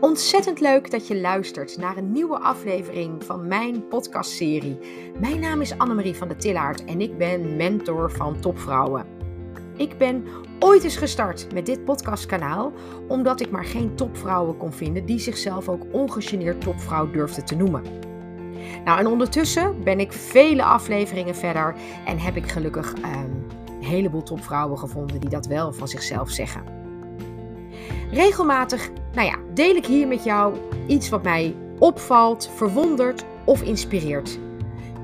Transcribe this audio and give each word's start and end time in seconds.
Ontzettend 0.00 0.60
leuk 0.60 0.90
dat 0.90 1.06
je 1.06 1.20
luistert 1.20 1.76
naar 1.76 1.96
een 1.96 2.12
nieuwe 2.12 2.38
aflevering 2.38 3.24
van 3.24 3.48
mijn 3.48 3.88
podcastserie. 3.88 4.78
Mijn 5.18 5.40
naam 5.40 5.60
is 5.60 5.78
Annemarie 5.78 6.14
van 6.14 6.28
der 6.28 6.36
Tillaert 6.36 6.84
en 6.84 7.00
ik 7.00 7.18
ben 7.18 7.56
mentor 7.56 8.10
van 8.10 8.40
topvrouwen. 8.40 9.06
Ik 9.76 9.98
ben 9.98 10.24
ooit 10.58 10.84
eens 10.84 10.96
gestart 10.96 11.52
met 11.52 11.66
dit 11.66 11.84
podcastkanaal 11.84 12.72
omdat 13.08 13.40
ik 13.40 13.50
maar 13.50 13.64
geen 13.64 13.94
topvrouwen 13.94 14.56
kon 14.56 14.72
vinden 14.72 15.06
die 15.06 15.18
zichzelf 15.18 15.68
ook 15.68 15.82
ongegeneerd 15.92 16.60
topvrouw 16.60 17.10
durfden 17.10 17.44
te 17.44 17.56
noemen. 17.56 17.82
Nou, 18.84 18.98
en 18.98 19.06
ondertussen 19.06 19.84
ben 19.84 20.00
ik 20.00 20.12
vele 20.12 20.62
afleveringen 20.62 21.36
verder 21.36 21.74
en 22.06 22.18
heb 22.18 22.36
ik 22.36 22.48
gelukkig 22.50 22.94
ehm, 22.94 23.30
een 23.66 23.84
heleboel 23.84 24.22
topvrouwen 24.22 24.78
gevonden 24.78 25.20
die 25.20 25.30
dat 25.30 25.46
wel 25.46 25.72
van 25.72 25.88
zichzelf 25.88 26.30
zeggen. 26.30 26.62
Regelmatig 28.10 28.90
deel 29.60 29.74
ik 29.74 29.86
hier 29.86 30.08
met 30.08 30.24
jou 30.24 30.56
iets 30.86 31.08
wat 31.08 31.22
mij 31.22 31.56
opvalt, 31.78 32.50
verwondert 32.54 33.24
of 33.44 33.62
inspireert. 33.62 34.38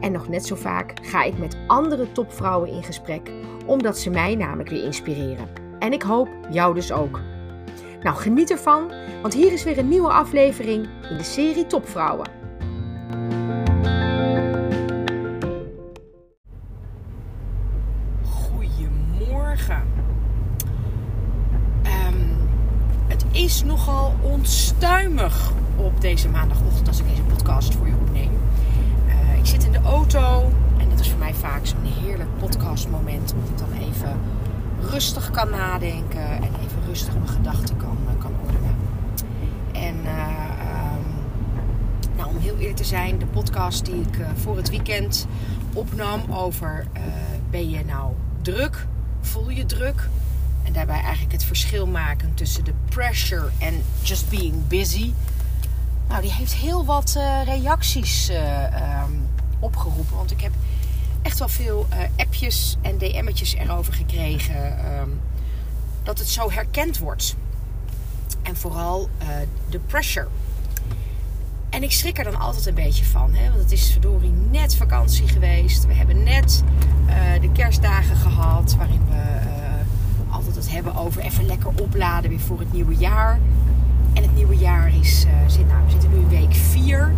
En 0.00 0.12
nog 0.12 0.28
net 0.28 0.46
zo 0.46 0.54
vaak 0.54 0.92
ga 1.02 1.22
ik 1.22 1.38
met 1.38 1.56
andere 1.66 2.12
topvrouwen 2.12 2.70
in 2.70 2.82
gesprek, 2.82 3.30
omdat 3.66 3.98
ze 3.98 4.10
mij 4.10 4.34
namelijk 4.34 4.68
weer 4.68 4.84
inspireren. 4.84 5.48
En 5.78 5.92
ik 5.92 6.02
hoop 6.02 6.28
jou 6.50 6.74
dus 6.74 6.92
ook. 6.92 7.20
Nou, 8.02 8.16
geniet 8.16 8.50
ervan, 8.50 8.92
want 9.22 9.34
hier 9.34 9.52
is 9.52 9.64
weer 9.64 9.78
een 9.78 9.88
nieuwe 9.88 10.12
aflevering 10.12 10.88
in 11.10 11.16
de 11.16 11.24
serie 11.24 11.66
Topvrouwen. 11.66 12.35
Deze 26.06 26.28
maandagochtend 26.28 26.88
als 26.88 26.98
ik 26.98 27.08
deze 27.08 27.22
podcast 27.22 27.74
voor 27.74 27.86
je 27.86 27.94
opneem. 27.94 28.30
Eh, 29.08 29.38
ik 29.38 29.46
zit 29.46 29.64
in 29.64 29.72
de 29.72 29.80
auto 29.84 30.52
en 30.78 30.88
dat 30.88 31.00
is 31.00 31.08
voor 31.10 31.18
mij 31.18 31.34
vaak 31.34 31.66
zo'n 31.66 31.84
heerlijk 31.84 32.28
podcastmoment. 32.38 33.32
Omdat 33.32 33.48
ik 33.50 33.58
dan 33.58 33.72
even 33.72 34.20
rustig 34.90 35.30
kan 35.30 35.50
nadenken 35.50 36.30
en 36.30 36.42
even 36.42 36.86
rustig 36.86 37.14
mijn 37.14 37.28
gedachten 37.28 37.76
kan, 37.76 37.98
eh, 38.06 38.20
kan 38.20 38.32
ordenen. 38.44 38.74
En 39.72 39.96
eh, 40.04 40.12
ehm, 40.60 41.00
nou, 42.16 42.28
om 42.28 42.36
heel 42.36 42.56
eerlijk 42.56 42.76
te 42.76 42.84
zijn, 42.84 43.18
de 43.18 43.26
podcast 43.26 43.84
die 43.84 44.00
ik 44.00 44.26
voor 44.34 44.56
het 44.56 44.70
weekend 44.70 45.26
opnam 45.72 46.20
over 46.32 46.86
ben 47.50 47.70
je 47.70 47.84
nou 47.84 48.12
druk, 48.42 48.86
voel 49.20 49.50
je 49.50 49.66
druk? 49.66 50.08
En 50.62 50.72
daarbij 50.72 51.00
eigenlijk 51.00 51.32
het 51.32 51.44
verschil 51.44 51.86
maken 51.86 52.34
tussen 52.34 52.64
de 52.64 52.72
pressure 52.88 53.48
en 53.58 53.82
just 54.02 54.30
being 54.30 54.66
busy. 54.68 55.12
Nou, 56.08 56.22
die 56.22 56.32
heeft 56.32 56.54
heel 56.54 56.84
wat 56.84 57.14
eh, 57.16 57.40
reacties 57.44 58.28
eh, 58.28 58.64
ehm, 58.64 59.10
opgeroepen. 59.58 60.16
Want 60.16 60.30
ik 60.30 60.40
heb 60.40 60.52
echt 61.22 61.38
wel 61.38 61.48
veel 61.48 61.86
eh, 61.88 61.98
appjes 62.16 62.76
en 62.82 62.98
DM'tjes 62.98 63.54
erover 63.54 63.92
gekregen. 63.92 64.78
ehm, 64.78 65.08
dat 66.02 66.18
het 66.18 66.28
zo 66.28 66.50
herkend 66.50 66.98
wordt. 66.98 67.36
En 68.42 68.56
vooral 68.56 69.08
de 69.68 69.78
pressure. 69.78 70.28
En 71.70 71.82
ik 71.82 71.92
schrik 71.92 72.18
er 72.18 72.24
dan 72.24 72.38
altijd 72.38 72.66
een 72.66 72.74
beetje 72.74 73.04
van. 73.04 73.34
Hè? 73.34 73.48
Want 73.48 73.62
het 73.62 73.72
is 73.72 73.90
verdorie 73.90 74.32
net 74.50 74.76
vakantie 74.76 75.28
geweest. 75.28 75.86
We 75.86 75.94
hebben 75.94 76.22
net 76.22 76.62
de 77.40 77.52
kerstdagen 77.52 78.16
gehad. 78.16 78.76
Waarin 78.76 79.00
we 79.08 79.14
altijd 80.30 80.54
het 80.54 80.70
hebben 80.70 80.96
over 80.96 81.22
even 81.22 81.46
lekker 81.46 81.70
opladen 81.80 82.30
weer 82.30 82.40
voor 82.40 82.58
het 82.58 82.72
nieuwe 82.72 82.96
jaar. 82.96 83.38
En 84.16 84.22
het 84.22 84.34
nieuwe 84.34 84.56
jaar 84.56 84.94
is, 85.00 85.24
eh, 85.24 85.32
zit, 85.46 85.66
nou, 85.68 85.84
we 85.84 85.90
zitten 85.90 86.10
nu 86.10 86.16
in 86.16 86.28
week 86.28 86.54
4. 86.54 87.12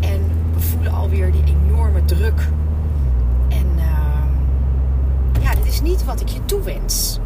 En 0.00 0.20
we 0.54 0.60
voelen 0.60 0.92
alweer 0.92 1.32
die 1.32 1.44
enorme 1.44 2.04
druk. 2.04 2.48
En 3.48 3.66
ehm, 3.78 5.42
ja, 5.42 5.54
dit 5.54 5.66
is 5.66 5.80
niet 5.80 6.04
wat 6.04 6.20
ik 6.20 6.28
je 6.28 6.44
toewens. 6.44 7.18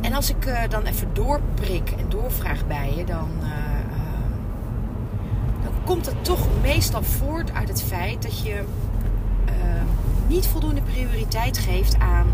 En 0.00 0.12
als 0.12 0.30
ik 0.30 0.44
eh, 0.46 0.68
dan 0.68 0.82
even 0.82 1.08
doorprik 1.12 1.90
en 1.90 2.04
doorvraag 2.08 2.66
bij 2.66 2.94
je, 2.96 3.04
dan, 3.04 3.28
eh, 3.40 3.48
eh, 3.48 4.32
dan 5.62 5.72
komt 5.84 6.06
het 6.06 6.24
toch 6.24 6.46
meestal 6.62 7.02
voort 7.02 7.52
uit 7.52 7.68
het 7.68 7.82
feit 7.82 8.22
dat 8.22 8.42
je 8.42 8.62
eh, 9.44 9.54
niet 10.26 10.46
voldoende 10.46 10.82
prioriteit 10.82 11.58
geeft 11.58 11.98
aan 11.98 12.26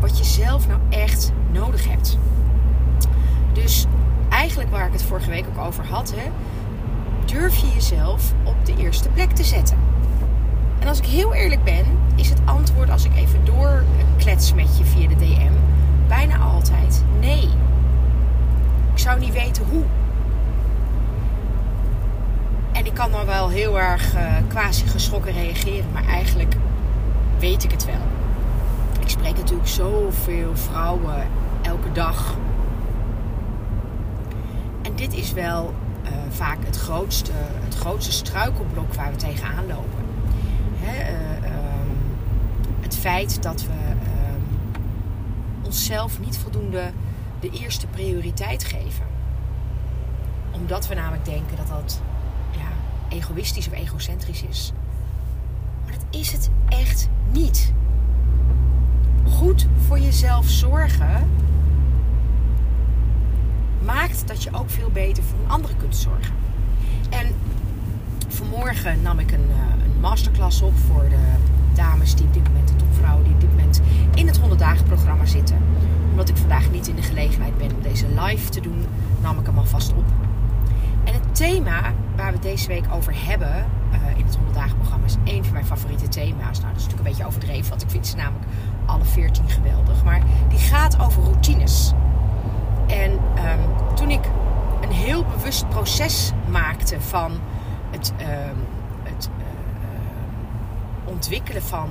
wat 0.00 0.18
je 0.18 0.24
zelf 0.24 0.68
nou 0.68 0.80
echt 0.88 1.32
nodig 1.52 1.88
hebt. 1.88 2.18
Dus 3.52 3.86
eigenlijk 4.44 4.70
waar 4.70 4.86
ik 4.86 4.92
het 4.92 5.02
vorige 5.02 5.30
week 5.30 5.44
ook 5.48 5.66
over 5.66 5.86
had, 5.86 6.14
hè, 6.16 6.30
durf 7.24 7.56
je 7.56 7.72
jezelf 7.74 8.32
op 8.42 8.54
de 8.64 8.76
eerste 8.76 9.08
plek 9.08 9.30
te 9.30 9.44
zetten. 9.44 9.78
En 10.78 10.88
als 10.88 10.98
ik 10.98 11.06
heel 11.06 11.34
eerlijk 11.34 11.64
ben, 11.64 11.84
is 12.14 12.28
het 12.28 12.38
antwoord 12.44 12.90
als 12.90 13.04
ik 13.04 13.16
even 13.16 13.44
doorklets 13.44 14.54
met 14.54 14.78
je 14.78 14.84
via 14.84 15.08
de 15.08 15.16
DM 15.16 15.52
bijna 16.08 16.38
altijd 16.38 17.04
nee. 17.20 17.48
Ik 18.92 18.98
zou 18.98 19.18
niet 19.18 19.32
weten 19.32 19.64
hoe. 19.64 19.82
En 22.72 22.86
ik 22.86 22.94
kan 22.94 23.10
dan 23.10 23.26
wel 23.26 23.48
heel 23.48 23.80
erg 23.80 24.14
eh, 24.14 24.32
quasi 24.48 24.86
geschrokken 24.86 25.32
reageren, 25.32 25.90
maar 25.92 26.06
eigenlijk 26.06 26.54
weet 27.38 27.64
ik 27.64 27.70
het 27.70 27.84
wel. 27.84 28.02
Ik 29.00 29.08
spreek 29.08 29.36
natuurlijk 29.36 29.68
zoveel 29.68 30.56
vrouwen 30.56 31.26
elke 31.62 31.92
dag. 31.92 32.36
Dit 34.94 35.14
is 35.14 35.32
wel 35.32 35.74
eh, 36.02 36.12
vaak 36.28 36.64
het 36.64 36.76
grootste, 36.76 37.32
het 37.36 37.74
grootste 37.74 38.12
struikelblok 38.12 38.94
waar 38.94 39.10
we 39.10 39.16
tegenaan 39.16 39.66
lopen. 39.66 40.04
Hè, 40.78 40.96
eh, 41.02 41.50
ehm, 41.50 41.88
het 42.80 42.96
feit 42.96 43.42
dat 43.42 43.62
we 43.62 43.72
ehm, 43.72 44.40
onszelf 45.62 46.20
niet 46.20 46.38
voldoende 46.38 46.90
de 47.40 47.50
eerste 47.50 47.86
prioriteit 47.86 48.64
geven. 48.64 49.06
Omdat 50.50 50.88
we 50.88 50.94
namelijk 50.94 51.24
denken 51.24 51.56
dat 51.56 51.68
dat 51.68 52.00
ja, 52.50 52.68
egoïstisch 53.16 53.66
of 53.66 53.72
egocentrisch 53.72 54.42
is. 54.42 54.72
Maar 55.84 55.92
dat 55.92 56.20
is 56.20 56.32
het 56.32 56.50
echt 56.68 57.08
niet. 57.32 57.72
Goed 59.28 59.66
voor 59.86 59.98
jezelf 59.98 60.48
zorgen 60.48 61.30
maakt 63.84 64.28
dat 64.28 64.42
je 64.42 64.50
ook 64.52 64.70
veel 64.70 64.90
beter 64.92 65.22
voor 65.22 65.38
een 65.44 65.50
andere 65.50 65.74
kunt 65.76 65.96
zorgen. 65.96 66.34
En 67.10 67.26
vanmorgen 68.28 69.02
nam 69.02 69.18
ik 69.18 69.32
een, 69.32 69.50
eh, 69.50 69.84
een 69.84 70.00
masterclass 70.00 70.62
op 70.62 70.76
voor 70.76 71.08
de 71.08 71.34
dames 71.74 72.14
die 72.14 72.26
op 72.26 72.34
dit 72.34 72.42
moment, 72.42 72.68
de 72.68 72.76
topvrouwen 72.76 73.24
die 73.24 73.34
op 73.34 73.40
dit 73.40 73.50
moment 73.50 73.80
in 74.14 74.26
het 74.26 74.38
100 74.38 74.60
dagen 74.60 74.84
programma 74.84 75.26
zitten. 75.26 75.56
Omdat 76.10 76.28
ik 76.28 76.36
vandaag 76.36 76.70
niet 76.70 76.88
in 76.88 76.96
de 76.96 77.02
gelegenheid 77.02 77.58
ben 77.58 77.74
om 77.74 77.82
deze 77.82 78.06
live 78.20 78.48
te 78.48 78.60
doen, 78.60 78.84
nam 79.20 79.38
ik 79.38 79.46
hem 79.46 79.58
alvast 79.58 79.92
op. 79.92 80.04
En 81.04 81.14
het 81.14 81.34
thema 81.34 81.92
waar 82.16 82.32
we 82.32 82.38
deze 82.38 82.68
week 82.68 82.84
over 82.92 83.12
hebben 83.16 83.54
eh, 83.90 84.18
in 84.18 84.24
het 84.24 84.34
100 84.34 84.54
dagen 84.56 84.76
programma 84.76 85.06
is 85.06 85.16
één 85.24 85.44
van 85.44 85.52
mijn 85.52 85.66
favoriete 85.66 86.08
thema's. 86.08 86.60
Nou, 86.60 86.72
dat 86.72 86.80
is 86.80 86.82
natuurlijk 86.82 86.98
een 86.98 87.04
beetje 87.04 87.26
overdreven, 87.26 87.68
want 87.68 87.82
ik 87.82 87.90
vind 87.90 88.06
ze 88.06 88.16
namelijk 88.16 88.44
alle 88.86 89.04
14 89.04 89.48
geweldig. 89.48 90.04
Maar 90.04 90.22
die 90.48 90.58
gaat 90.58 91.00
over 91.00 91.22
routines. 91.22 91.92
En 92.86 93.18
ehm, 93.34 93.94
toen 93.94 94.10
ik 94.10 94.24
een 94.80 94.92
heel 94.92 95.24
bewust 95.24 95.68
proces 95.68 96.32
maakte 96.48 97.00
van 97.00 97.32
het, 97.90 98.12
ehm, 98.16 98.56
het 99.02 99.28
eh, 99.38 99.44
ontwikkelen 101.04 101.62
van 101.62 101.88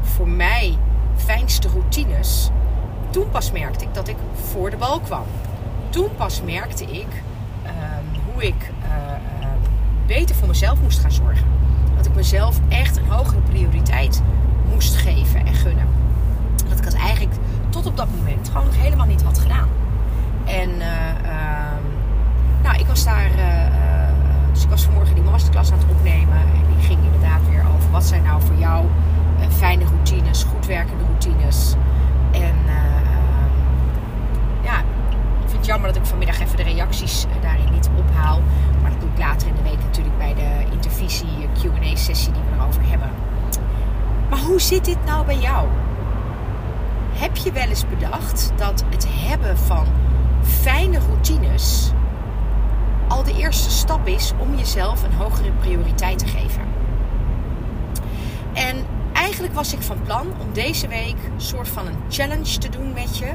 voor 0.00 0.28
mij 0.28 0.78
fijnste 1.16 1.68
routines, 1.68 2.50
toen 3.10 3.30
pas 3.30 3.52
merkte 3.52 3.84
ik 3.84 3.94
dat 3.94 4.08
ik 4.08 4.16
voor 4.50 4.70
de 4.70 4.76
bal 4.76 5.00
kwam. 5.00 5.24
Toen 5.88 6.08
pas 6.16 6.42
merkte 6.42 6.84
ik 6.84 7.22
ehm, 7.62 8.32
hoe 8.32 8.42
ik 8.42 8.72
eh, 8.82 9.14
beter 10.06 10.36
voor 10.36 10.48
mezelf 10.48 10.80
moest 10.80 10.98
gaan 10.98 11.12
zorgen. 11.12 11.46
Dat 11.96 12.06
ik 12.06 12.14
mezelf 12.14 12.60
echt 12.68 12.96
een 12.96 13.08
hogere 13.08 13.40
prioriteit 13.40 14.22
moest 14.70 14.96
geven 14.96 15.46
en 15.46 15.54
gunnen. 15.54 15.86
Dat 16.68 16.78
ik 16.78 16.84
dat 16.84 16.94
eigenlijk 16.94 17.34
tot 17.68 17.86
op 17.86 17.96
dat 17.96 18.08
moment 18.16 18.48
gewoon 18.48 18.66
nog 18.66 18.76
helemaal 18.76 19.06
niet 19.06 19.22
had 19.22 19.38
gedaan. 19.38 19.68
En 20.44 20.80
eh, 20.80 21.08
ehm, 21.08 21.82
nou, 22.62 22.78
ik 22.78 22.86
was 22.86 23.04
daar. 23.04 23.30
eh, 23.36 23.66
eh, 23.66 23.72
dus 24.52 24.62
ik 24.64 24.68
was 24.70 24.82
vanmorgen 24.84 25.14
die 25.14 25.24
masterclass 25.24 25.72
aan 25.72 25.78
het 25.78 25.86
opnemen. 25.90 26.36
En 26.36 26.74
die 26.76 26.86
ging 26.86 27.04
inderdaad 27.04 27.40
weer 27.50 27.64
over 27.76 27.90
wat 27.90 28.04
zijn 28.04 28.22
nou 28.22 28.42
voor 28.42 28.56
jou 28.56 28.86
fijne 29.50 29.84
routines, 29.84 30.42
goed 30.42 30.66
werkende 30.66 31.04
routines. 31.04 31.74
En 32.30 32.54
eh, 32.66 32.74
ehm, 32.74 33.50
ja, 34.62 34.78
ik 34.78 35.44
vind 35.46 35.52
het 35.56 35.66
jammer 35.66 35.88
dat 35.88 35.96
ik 35.96 36.06
vanmiddag 36.06 36.40
even 36.40 36.56
de 36.56 36.62
reacties 36.62 37.26
daarin 37.42 37.72
niet 37.72 37.90
ophaal. 37.96 38.40
Maar 38.82 38.90
dat 38.90 39.00
doe 39.00 39.10
ik 39.10 39.18
later 39.18 39.48
in 39.48 39.54
de 39.54 39.62
week 39.62 39.78
natuurlijk 39.84 40.18
bij 40.18 40.34
de 40.34 40.72
intervisie 40.72 41.48
QA-sessie 41.62 42.32
die 42.32 42.42
we 42.42 42.56
erover 42.62 42.82
hebben. 42.88 43.10
Maar 44.30 44.38
hoe 44.38 44.60
zit 44.60 44.84
dit 44.84 45.04
nou 45.04 45.26
bij 45.26 45.38
jou? 45.38 45.68
Heb 47.12 47.36
je 47.36 47.52
wel 47.52 47.68
eens 47.68 47.88
bedacht 47.88 48.52
dat 48.56 48.84
het 48.90 49.06
hebben 49.10 49.58
van 49.58 49.86
fijne 50.44 50.98
routines 50.98 51.92
al 53.08 53.22
de 53.22 53.34
eerste 53.34 53.70
stap 53.70 54.06
is 54.06 54.32
om 54.38 54.56
jezelf 54.56 55.02
een 55.02 55.12
hogere 55.12 55.50
prioriteit 55.50 56.18
te 56.18 56.26
geven. 56.26 56.62
En 58.52 58.76
eigenlijk 59.12 59.54
was 59.54 59.72
ik 59.72 59.82
van 59.82 60.02
plan 60.02 60.26
om 60.40 60.52
deze 60.52 60.88
week 60.88 61.16
een 61.34 61.40
soort 61.40 61.68
van 61.68 61.86
een 61.86 61.98
challenge 62.08 62.58
te 62.58 62.68
doen 62.68 62.92
met 62.92 63.18
je. 63.18 63.32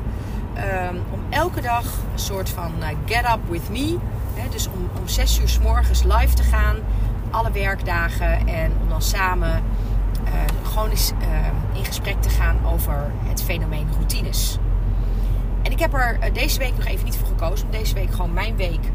Ehm, 0.54 0.96
om 1.12 1.20
elke 1.30 1.62
dag 1.62 1.84
een 2.14 2.20
soort 2.20 2.50
van 2.50 2.74
uh, 2.80 2.88
get 3.06 3.26
up 3.26 3.40
with 3.50 3.70
me. 3.70 3.98
Hè, 4.34 4.50
dus 4.50 4.68
om, 4.68 4.90
om 5.00 5.08
6 5.08 5.40
uur 5.40 5.50
s 5.50 5.60
morgens 5.60 6.04
live 6.04 6.34
te 6.34 6.44
gaan. 6.44 6.76
Alle 7.30 7.52
werkdagen. 7.52 8.48
En 8.48 8.72
om 8.82 8.90
dan 8.90 9.02
samen 9.02 9.64
uh, 10.24 10.32
gewoon 10.64 10.90
eens 10.90 11.12
uh, 11.22 11.78
in 11.78 11.86
gesprek 11.86 12.22
te 12.22 12.30
gaan 12.30 12.58
over 12.66 13.12
het 13.24 13.44
fenomeen 13.44 13.88
routines. 13.94 14.58
Ik 15.80 15.86
heb 15.86 15.94
er 15.94 16.18
uh, 16.24 16.34
deze 16.34 16.60
week 16.60 16.76
nog 16.76 16.86
even 16.86 17.06
niet 17.06 17.16
voor 17.16 17.28
gekozen. 17.28 17.66
Omdat 17.66 17.82
deze 17.82 17.94
week 17.94 18.12
gewoon 18.12 18.34
mijn 18.34 18.56
week 18.56 18.92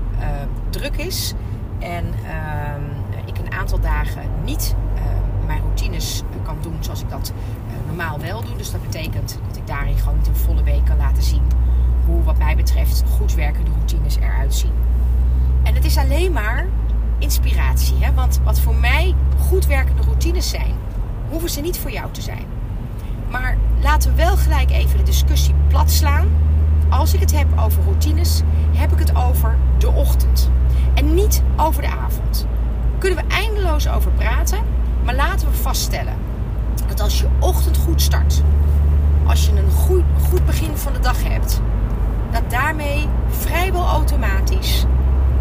druk 0.70 0.96
is. 0.96 1.34
En 1.78 2.04
ehm, 2.26 2.82
ik 3.24 3.38
een 3.38 3.52
aantal 3.52 3.80
dagen 3.80 4.22
niet 4.44 4.74
mijn 5.46 5.60
routines 5.60 6.22
kan 6.42 6.56
doen 6.60 6.76
zoals 6.80 7.02
ik 7.02 7.10
dat 7.10 7.32
normaal 7.86 8.20
wel 8.20 8.44
doe. 8.44 8.56
Dus 8.56 8.70
dat 8.70 8.82
betekent 8.82 9.38
dat 9.46 9.56
ik 9.56 9.66
daarin 9.66 9.96
gewoon 9.98 10.16
niet 10.16 10.26
een 10.26 10.36
volle 10.36 10.62
week 10.62 10.84
kan 10.84 10.96
laten 10.96 11.22
zien 11.22 11.42
hoe 12.06 12.22
wat 12.22 12.38
mij 12.38 12.56
betreft 12.56 13.04
goed 13.10 13.34
werkende 13.34 13.70
routines 13.70 14.16
eruit 14.16 14.54
zien. 14.54 14.72
En 15.62 15.74
het 15.74 15.84
is 15.84 15.96
alleen 15.96 16.32
maar 16.32 16.66
inspiratie. 17.18 18.04
Hè? 18.04 18.14
Want 18.14 18.40
wat 18.44 18.60
voor 18.60 18.74
mij 18.74 19.14
goed 19.38 19.66
werkende 19.66 20.02
routines 20.02 20.48
zijn, 20.48 20.74
hoeven 21.30 21.50
ze 21.50 21.60
niet 21.60 21.78
voor 21.78 21.90
jou 21.90 22.10
te 22.10 22.20
zijn. 22.20 22.44
Maar 23.30 23.56
laten 23.82 24.10
we 24.10 24.16
wel 24.16 24.36
gelijk 24.36 24.70
even 24.70 24.98
de 24.98 25.04
discussie 25.04 25.54
plat 25.68 25.90
slaan. 25.90 26.28
Als 26.98 27.14
ik 27.14 27.20
het 27.20 27.36
heb 27.36 27.46
over 27.58 27.82
routines, 27.82 28.42
heb 28.72 28.92
ik 28.92 28.98
het 28.98 29.16
over 29.16 29.56
de 29.78 29.88
ochtend. 29.88 30.50
En 30.94 31.14
niet 31.14 31.42
over 31.56 31.82
de 31.82 31.88
avond. 31.88 32.46
Kunnen 32.98 33.18
we 33.18 33.34
eindeloos 33.34 33.88
over 33.88 34.10
praten. 34.10 34.58
Maar 35.04 35.14
laten 35.14 35.48
we 35.48 35.54
vaststellen 35.54 36.14
dat 36.86 37.00
als 37.00 37.20
je 37.20 37.26
ochtend 37.40 37.76
goed 37.76 38.02
start, 38.02 38.42
als 39.26 39.46
je 39.46 39.52
een 39.52 39.70
goed, 39.70 40.02
goed 40.28 40.46
begin 40.46 40.76
van 40.76 40.92
de 40.92 41.00
dag 41.00 41.24
hebt, 41.24 41.60
dat 42.30 42.50
daarmee 42.50 43.08
vrijwel 43.28 43.86
automatisch 43.86 44.84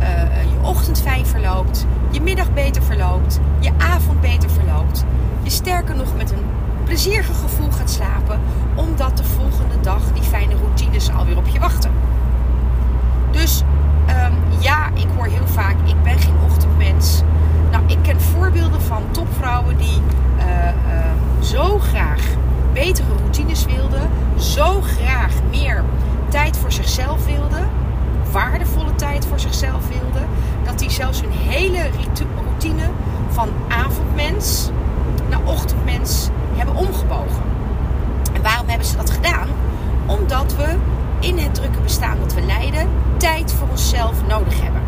uh, 0.01 0.07
je 0.44 0.67
ochtend 0.67 1.01
fijn 1.01 1.25
verloopt, 1.25 1.85
je 2.11 2.21
middag 2.21 2.53
beter 2.53 2.83
verloopt, 2.83 3.39
je 3.59 3.71
avond 3.77 4.21
beter 4.21 4.49
verloopt. 4.49 5.03
Je 5.44 5.49
sterker 5.49 5.95
nog 5.95 6.15
met 6.15 6.31
een 6.31 6.45
plezierig 6.83 7.39
gevoel 7.41 7.71
gaat 7.71 7.91
slapen, 7.91 8.39
omdat 8.75 9.17
de 9.17 9.23
volgende 9.23 9.72
dag 9.83 10.01
die 10.13 10.24
fijne 10.24 10.56
routines 10.56 11.12
alweer 11.12 11.38
op 11.38 11.47
je 11.47 11.59
wachten. 11.59 11.91
Dus 13.31 13.63
um, 14.09 14.59
ja, 14.59 14.88
ik 14.94 15.07
hoor 15.15 15.25
heel 15.25 15.47
vaak, 15.47 15.75
ik 15.85 16.03
ben 16.03 16.19
geen 16.19 16.35
ochtendmens. 16.45 17.21
Nou, 17.71 17.83
ik 17.88 17.97
ken 18.01 18.21
voorbeelden 18.21 18.81
van 18.81 19.03
topvrouwen 19.12 19.77
die 19.77 20.01
uh, 20.38 20.45
uh, 20.45 20.74
zo 21.41 21.80
graag 21.80 22.21
betere 22.74 23.07
routines 23.18 23.65
wilden, 23.65 24.09
zo 24.38 24.81
graag 24.81 25.31
meer 25.50 25.83
tijd 26.30 26.57
voor 26.57 26.71
zichzelf 26.71 27.25
wilden, 27.25 27.69
waardevolle 28.31 28.95
tijd 28.95 29.25
voor 29.25 29.39
zichzelf 29.39 29.88
wilden, 29.88 30.27
dat 30.63 30.80
die 30.80 30.89
zelfs 30.89 31.21
hun 31.21 31.31
hele 31.31 31.89
routine 32.35 32.89
van 33.30 33.50
avondmens 33.68 34.69
naar 35.30 35.41
ochtendmens 35.44 36.30
hebben 36.56 36.75
omgebogen. 36.75 37.44
En 38.33 38.41
waarom 38.41 38.68
hebben 38.68 38.88
ze 38.88 38.95
dat 38.95 39.09
gedaan? 39.09 39.47
Omdat 40.05 40.55
we 40.55 40.75
in 41.19 41.38
het 41.38 41.55
drukke 41.55 41.79
bestaan 41.79 42.19
dat 42.19 42.33
we 42.33 42.41
leiden 42.41 42.88
tijd 43.17 43.53
voor 43.53 43.67
onszelf 43.69 44.27
nodig 44.27 44.61
hebben. 44.61 44.81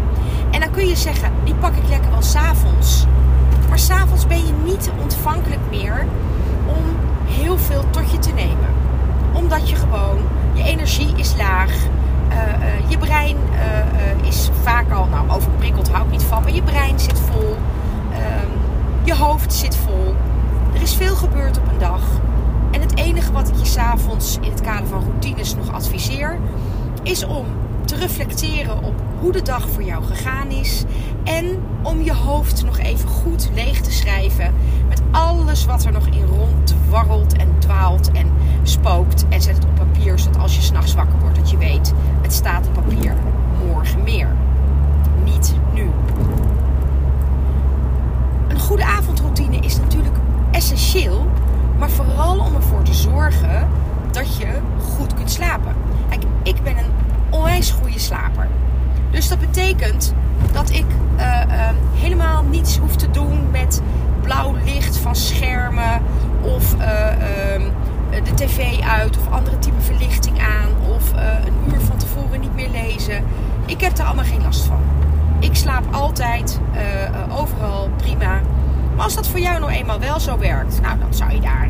En 0.51 0.59
dan 0.59 0.71
kun 0.71 0.87
je 0.87 0.95
zeggen, 0.95 1.31
die 1.43 1.55
pak 1.55 1.75
ik 1.75 1.87
lekker 1.89 2.11
wel 2.11 2.21
s'avonds. 2.21 3.05
Maar 3.69 3.79
s'avonds 3.79 4.27
ben 4.27 4.37
je 4.37 4.53
niet 4.63 4.91
ontvankelijk 5.01 5.61
meer 5.69 6.05
om 6.65 6.83
heel 7.25 7.57
veel 7.57 7.83
tot 7.89 8.11
je 8.11 8.19
te 8.19 8.31
nemen. 8.31 8.67
Omdat 9.33 9.69
je 9.69 9.75
gewoon, 9.75 10.17
je 10.53 10.63
energie 10.63 11.13
is 11.15 11.35
laag. 11.37 11.71
Uh, 12.29 12.37
uh, 12.37 12.89
je 12.89 12.97
brein 12.97 13.37
uh, 13.37 14.27
is 14.27 14.49
vaak 14.61 14.91
al, 14.91 15.05
nou 15.05 15.29
overprikkeld 15.29 15.89
hou 15.89 16.05
ik 16.05 16.11
niet 16.11 16.23
van, 16.23 16.43
maar 16.43 16.53
je 16.53 16.61
brein 16.61 16.99
zit 16.99 17.19
vol. 17.19 17.55
Ehm, 18.11 18.49
je 19.03 19.15
hoofd 19.15 19.53
zit 19.53 19.75
vol. 19.75 20.15
Er 20.73 20.81
is 20.81 20.93
veel 20.93 21.15
gebeurd 21.15 21.57
op 21.57 21.67
een 21.71 21.77
dag. 21.77 22.01
Het 22.95 23.05
enige 23.05 23.31
wat 23.31 23.47
ik 23.47 23.55
je 23.55 23.65
s'avonds 23.65 24.37
in 24.41 24.51
het 24.51 24.61
kader 24.61 24.87
van 24.87 25.03
routines 25.03 25.55
nog 25.55 25.71
adviseer, 25.71 26.39
is 27.03 27.25
om 27.25 27.45
te 27.85 27.95
reflecteren 27.95 28.83
op 28.83 28.93
hoe 29.19 29.31
de 29.31 29.41
dag 29.41 29.69
voor 29.69 29.83
jou 29.83 30.03
gegaan 30.03 30.47
is. 30.49 30.83
En 31.23 31.45
om 31.81 32.01
je 32.01 32.13
hoofd 32.13 32.65
nog 32.65 32.77
even 32.77 33.09
goed 33.09 33.49
leeg 33.53 33.81
te 33.81 33.91
schrijven 33.91 34.53
met 34.89 35.01
alles 35.11 35.65
wat 35.65 35.85
er 35.85 35.91
nog 35.91 36.07
in 36.07 36.25
ronddwarrelt 36.25 37.37
en 37.37 37.55
dwaalt 37.59 38.11
en 38.11 38.31
spookt. 38.63 39.25
En 39.29 39.41
zet 39.41 39.55
het 39.55 39.65
op 39.65 39.75
papier, 39.75 40.19
zodat 40.19 40.41
als 40.41 40.55
je 40.55 40.61
s'nachts 40.61 40.93
wakker 40.93 41.19
wordt, 41.19 41.35
dat 41.35 41.49
je 41.49 41.57
weet, 41.57 41.93
het 42.21 42.33
staat 42.33 42.67
op 42.67 42.73
papier. 42.73 43.15
Morgen 43.67 44.03
meer. 44.03 44.35
Niet 45.23 45.55
nu. 45.73 45.89
Een 48.47 48.59
goede 48.59 48.85
avondroutine 48.85 49.57
is 49.57 49.77
natuurlijk 49.77 50.15
essentieel, 50.51 51.25
maar 51.77 51.89
vooral 51.89 52.39
om 52.39 52.55
ervoor 52.55 52.83
te 52.83 52.93
zorgen 52.93 53.67
dat 54.11 54.37
je 54.37 54.47
goed 54.95 55.13
kunt 55.13 55.31
slapen. 55.31 55.73
Kijk, 56.09 56.23
ik 56.43 56.63
ben 56.63 56.77
een 56.77 56.91
onwijs 57.29 57.71
goede 57.71 57.99
slaper. 57.99 58.47
Dus 59.11 59.27
dat 59.27 59.39
betekent 59.39 60.13
dat 60.51 60.69
ik 60.69 60.85
uh, 61.17 61.21
uh, 61.21 61.69
helemaal 61.93 62.43
niets 62.43 62.77
hoef 62.77 62.95
te 62.95 63.11
doen 63.11 63.51
met 63.51 63.81
blauw 64.21 64.55
licht 64.65 64.97
van 64.97 65.15
schermen 65.15 66.01
of 66.41 66.73
uh, 66.73 66.81
de 68.23 68.33
tv 68.33 68.79
uit 68.81 69.17
of 69.17 69.29
andere 69.29 69.59
type 69.59 69.81
verlichting 69.81 70.39
aan 70.39 70.93
of 70.95 71.11
een 71.45 71.73
uur 71.73 71.79
van 71.79 71.97
tevoren 71.97 72.39
niet 72.39 72.55
meer 72.55 72.69
lezen. 72.69 73.23
Ik 73.65 73.81
heb 73.81 73.95
daar 73.95 74.05
allemaal 74.05 74.25
geen 74.25 74.41
last 74.41 74.63
van. 74.63 74.79
Altijd, 75.95 76.59
overal 77.29 77.89
prima. 77.97 78.41
Maar 78.95 79.03
als 79.03 79.15
dat 79.15 79.27
voor 79.27 79.39
jou 79.39 79.59
nou 79.59 79.71
eenmaal 79.71 79.99
wel 79.99 80.19
zo 80.19 80.37
werkt, 80.37 80.81
nou 80.81 80.99
dan 80.99 81.13
zou 81.13 81.31
je 81.31 81.39
daar 81.39 81.69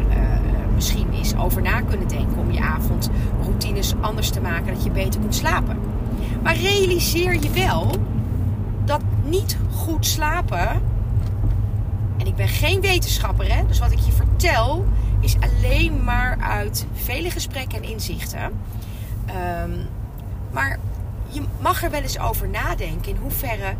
misschien 0.76 1.14
eens 1.14 1.36
over 1.36 1.62
na 1.62 1.82
kunnen 1.82 2.08
denken 2.08 2.38
om 2.38 2.52
je 2.52 2.60
avondroutines 2.60 3.94
anders 4.02 4.30
te 4.30 4.42
maken, 4.42 4.74
dat 4.74 4.84
je 4.84 4.92
beter 4.92 5.20
kunt 5.20 5.36
slapen. 5.36 5.80
Maar 6.44 6.56
realiseer 6.56 7.34
je 7.34 7.50
wel 7.50 7.96
dat 8.86 9.02
niet 9.24 9.58
goed 9.76 10.06
slapen. 10.06 10.82
En 12.18 12.28
ik 12.28 12.36
ben 12.36 12.48
geen 12.48 12.82
wetenschapper, 12.82 13.56
hè? 13.56 13.66
dus 13.68 13.80
wat 13.80 13.92
ik 13.92 14.00
je 14.00 14.12
vertel 14.12 14.86
is 15.20 15.36
alleen 15.40 16.04
maar 16.04 16.38
uit 16.42 16.86
vele 16.94 17.32
gesprekken 17.32 17.84
en 17.84 17.90
inzichten. 17.90 18.42
Um, 19.64 19.88
maar 20.52 20.80
je 21.30 21.42
mag 21.60 21.84
er 21.84 21.92
wel 21.92 22.02
eens 22.02 22.20
over 22.20 22.50
nadenken 22.50 23.12
in 23.12 23.18
hoeverre 23.22 23.76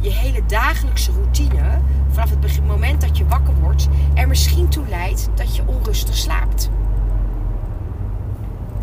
je 0.00 0.10
hele 0.10 0.42
dagelijkse 0.46 1.12
routine, 1.12 1.80
vanaf 2.10 2.30
het 2.30 2.66
moment 2.66 3.00
dat 3.00 3.18
je 3.18 3.26
wakker 3.26 3.54
wordt, 3.60 3.88
er 4.14 4.28
misschien 4.28 4.68
toe 4.68 4.88
leidt 4.88 5.28
dat 5.34 5.56
je 5.56 5.62
onrustig 5.66 6.16
slaapt. 6.16 6.70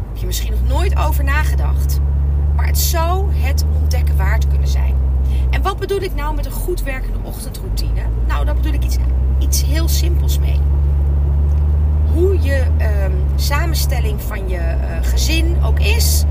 Heb 0.08 0.18
je 0.18 0.26
misschien 0.26 0.52
nog 0.52 0.68
nooit 0.68 0.98
over 0.98 1.24
nagedacht? 1.24 2.00
Maar 2.56 2.68
het 2.68 2.78
zou 2.78 3.34
het 3.34 3.66
ontdekken 3.82 4.18
waard 4.18 4.48
kunnen 4.48 4.68
zijn. 4.68 4.96
En 5.50 5.62
wat 5.62 5.80
bedoel 5.80 6.02
ik 6.02 6.16
nou 6.16 6.36
met 6.36 6.46
een 6.46 6.52
goed 6.52 6.84
werkende 6.84 7.18
ochtendroutine? 7.24 8.02
Nou, 8.28 8.46
daar 8.46 8.56
bedoel 8.56 8.74
ik 8.74 8.84
iets, 8.84 8.98
iets 9.40 9.64
heel 9.64 9.88
simpels 9.88 10.40
mee. 10.40 10.60
Hoe 12.14 12.42
je 12.42 12.64
um, 13.06 13.14
samenstelling 13.36 14.22
van 14.22 14.50
je 14.50 14.58
uh, 14.58 14.76
gezin 15.02 15.58
ook 15.64 15.80
is. 15.80 16.24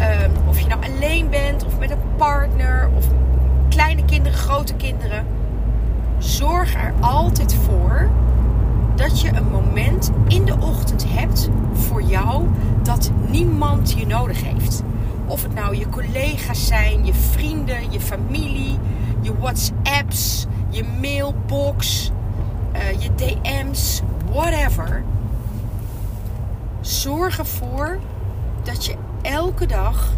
Um, 0.00 0.48
of 0.48 0.60
je 0.60 0.66
nou 0.66 0.80
alleen 0.84 1.30
bent 1.30 1.64
of 1.64 1.78
met 1.78 1.90
een 1.90 2.16
partner 2.16 2.90
of 2.96 3.06
kleine 3.68 4.04
kinderen, 4.04 4.38
grote 4.38 4.74
kinderen. 4.74 5.26
Zorg 6.18 6.74
er 6.74 6.94
altijd 7.00 7.54
voor 7.54 8.10
dat 8.94 9.20
je 9.20 9.28
een 9.28 9.50
moment 9.50 10.10
in 10.28 10.44
de 10.44 10.56
ochtend 10.60 11.04
hebt 11.08 11.48
voor 11.72 12.02
jou 12.02 12.48
dat 12.82 13.10
niemand 13.28 13.92
je 13.92 14.06
nodig 14.06 14.42
heeft. 14.42 14.82
Of 15.26 15.42
het 15.42 15.54
nou 15.54 15.76
je 15.76 15.88
collega's 15.88 16.66
zijn, 16.66 17.04
je 17.04 17.14
vrienden, 17.14 17.92
je 17.92 18.00
familie, 18.00 18.78
je 19.20 19.38
WhatsApps, 19.38 20.46
je 20.68 20.84
mailbox, 21.00 22.10
uh, 22.74 23.02
je 23.02 23.10
DM's, 23.14 24.02
whatever. 24.32 25.04
Zorg 26.80 27.38
ervoor 27.38 27.98
dat 28.62 28.84
je 28.84 28.94
elke 29.26 29.66
dag 29.66 30.12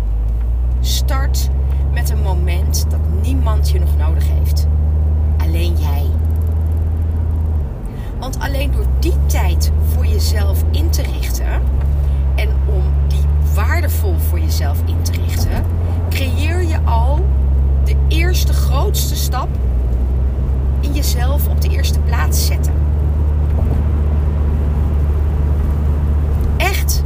start 0.81 1.49
met 1.93 2.11
een 2.11 2.23
moment 2.23 2.87
dat 2.91 3.01
niemand 3.23 3.71
je 3.71 3.81
nog 3.81 3.97
nodig 3.97 4.29
heeft. 4.29 4.67
Alleen 5.39 5.77
jij. 5.77 6.07
Want 8.21 8.39
alleen 8.39 8.71
door 8.71 8.87
die 8.99 9.27
tijd 9.27 9.71
voor 9.95 10.07
jezelf 10.07 10.65
in 10.71 10.91
te 10.91 11.03
richten 11.03 11.63
en 12.35 12.49
om 12.67 12.83
die 13.09 13.25
waardevol 13.55 14.15
voor 14.19 14.39
jezelf 14.39 14.79
in 14.85 15.03
te 15.03 15.13
richten, 15.13 15.65
creëer 16.11 16.63
je 16.63 16.81
al 16.85 17.25
eerste 18.09 18.53
grootste 18.53 19.17
stap 19.17 19.49
in 20.81 20.93
jezelf 20.93 21.49
op 21.49 21.61
de 21.61 21.69
eerste 21.69 21.99
plaats 21.99 22.47
zetten. 22.47 22.75
Echt, 26.57 27.05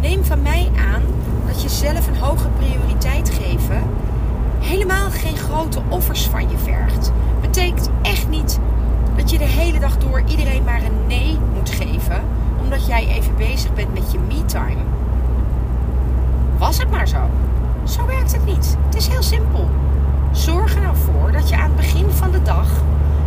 neem 0.00 0.24
van 0.24 0.42
mij 0.42 0.70
aan 0.76 1.02
dat 1.46 1.62
jezelf 1.84 2.06
een 2.06 2.16
hoge 2.16 2.48
prioriteit 2.48 3.30
geven 3.30 3.82
helemaal 4.60 5.10
geen 5.10 5.36
grote 5.36 5.80
offers 5.88 6.26
van 6.26 6.50
je 6.50 6.58
vergt. 6.58 7.12
Betekent 7.40 7.90
echt 8.02 8.28
niet 8.28 8.58
dat 9.16 9.30
je 9.30 9.38
de 9.38 9.44
hele 9.44 9.78
dag 9.78 9.96
door 9.96 10.22
iedereen 10.26 10.64
maar 10.64 10.82
een 10.82 11.06
nee 11.06 11.38
moet 11.54 11.70
geven, 11.70 12.22
omdat 12.62 12.86
jij 12.86 13.08
even 13.08 13.36
bezig 13.36 13.74
bent 13.74 13.94
met 13.94 14.12
je 14.12 14.18
me-time. 14.18 14.80
Was 16.58 16.78
het 16.78 16.90
maar 16.90 17.08
zo. 17.08 17.30
Zo 17.84 18.06
werkt 18.06 18.32
het 18.32 18.44
niet. 18.44 18.76
Het 18.86 18.96
is 18.96 19.06
heel 19.06 19.22
simpel. 19.22 19.68
Zorg 20.32 20.74
er 20.74 20.82
nou 20.82 20.96
voor 20.96 21.32
dat 21.32 21.48
je 21.48 21.56
aan 21.56 21.62
het 21.62 21.76
begin 21.76 22.10
van 22.10 22.30
de 22.30 22.42
dag 22.42 22.68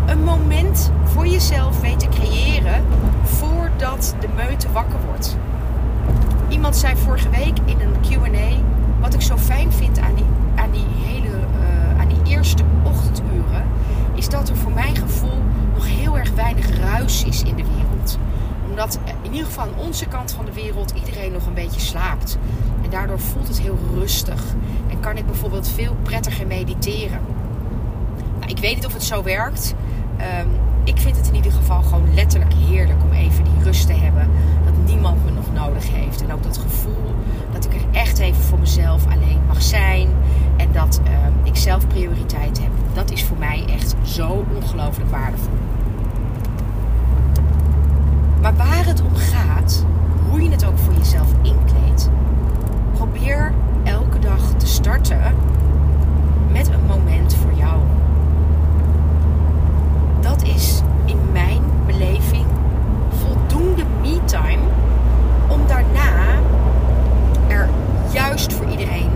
een 0.05 0.23
moment 0.23 0.91
voor 1.03 1.27
jezelf 1.27 1.81
weet 1.81 1.99
te 1.99 2.07
creëren 2.07 2.83
voordat 3.23 4.15
de 4.19 4.27
meute 4.35 4.71
wakker 4.71 4.99
wordt. 5.05 5.37
Iemand 6.57 6.75
zei 6.75 6.95
vorige 6.95 7.29
week 7.29 7.57
in 7.65 7.79
een 7.79 7.93
QA 8.01 8.63
wat 8.99 9.13
ik 9.13 9.21
zo 9.21 9.37
fijn 9.37 9.71
vind 9.71 9.99
aan 9.99 10.15
die, 10.15 10.25
aan 10.55 10.71
die 10.71 10.85
hele 11.03 11.27
uh, 11.27 11.99
aan 11.99 12.07
die 12.07 12.33
eerste 12.33 12.63
ochtenduren, 12.83 13.63
is 14.15 14.29
dat 14.29 14.49
er 14.49 14.55
voor 14.55 14.71
mijn 14.71 14.95
gevoel 14.95 15.43
nog 15.73 15.87
heel 15.87 16.17
erg 16.17 16.31
weinig 16.31 16.79
ruis 16.79 17.23
is 17.23 17.43
in 17.43 17.55
de 17.55 17.63
wereld. 17.63 18.17
Omdat 18.69 18.99
in 19.21 19.31
ieder 19.31 19.45
geval 19.45 19.63
aan 19.63 19.85
onze 19.85 20.05
kant 20.05 20.31
van 20.31 20.45
de 20.45 20.53
wereld 20.53 20.93
iedereen 21.05 21.31
nog 21.31 21.45
een 21.45 21.53
beetje 21.53 21.79
slaapt. 21.79 22.37
En 22.83 22.89
daardoor 22.89 23.19
voelt 23.19 23.47
het 23.47 23.61
heel 23.61 23.77
rustig. 23.93 24.43
En 24.87 24.99
kan 24.99 25.17
ik 25.17 25.25
bijvoorbeeld 25.25 25.69
veel 25.69 25.95
prettiger 26.01 26.47
mediteren. 26.47 27.19
Nou, 28.39 28.51
ik 28.51 28.59
weet 28.59 28.75
niet 28.75 28.85
of 28.85 28.93
het 28.93 29.03
zo 29.03 29.23
werkt. 29.23 29.73
Um, 30.41 30.49
ik 30.83 30.97
vind 30.97 31.17
het 31.17 31.27
in 31.27 31.35
ieder 31.35 31.51
geval 31.51 31.81
gewoon 31.81 32.13
letterlijk 32.13 32.53
heerlijk 32.53 33.03
om 33.03 33.11
even 33.11 33.43
die 33.43 33.63
rust 33.63 33.87
te 33.87 33.93
hebben. 33.93 34.29
Niemand 34.87 35.25
me 35.25 35.31
nog 35.31 35.53
nodig 35.53 35.91
heeft. 35.91 36.21
En 36.21 36.33
ook 36.33 36.43
dat 36.43 36.57
gevoel 36.57 37.15
dat 37.51 37.65
ik 37.65 37.73
er 37.73 37.85
echt 37.91 38.19
even 38.19 38.43
voor 38.43 38.59
mezelf 38.59 39.05
alleen 39.05 39.41
mag 39.47 39.61
zijn. 39.61 40.09
En 40.57 40.71
dat 40.71 41.01
um, 41.05 41.33
ik 41.43 41.55
zelf 41.55 41.87
prioriteit 41.87 42.59
heb. 42.59 42.71
Dat 42.93 43.11
is 43.11 43.23
voor 43.23 43.37
mij 43.37 43.65
echt 43.69 43.95
zo 44.03 44.45
ongelooflijk 44.55 45.09
waardevol. 45.09 45.53
Maar 48.41 48.55
waar 48.55 48.85
het 48.85 49.01
om 49.01 49.15
gaat, 49.15 49.85
hoe 50.29 50.41
je 50.41 50.49
het 50.49 50.65
ook 50.65 50.77
voor 50.77 50.93
jezelf 50.93 51.31
inkleedt, 51.41 52.09
probeer 52.93 53.53
elke 53.83 54.19
dag 54.19 54.53
te 54.57 54.67
starten 54.67 55.21
met 56.51 56.67
een 56.67 56.85
moment 56.87 57.35
voor 57.35 57.53
jou. 57.53 57.81
Dat 60.21 60.43
is 60.43 60.81
in 61.05 61.17
mijn 61.31 61.61
beleving 61.85 62.36
voldoende 63.77 64.09
me-time 64.09 64.61
om 65.47 65.67
daarna 65.67 66.39
er 67.47 67.69
juist 68.11 68.53
voor 68.53 68.65
iedereen 68.69 69.09